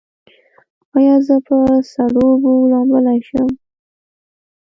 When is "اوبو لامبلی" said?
2.31-3.19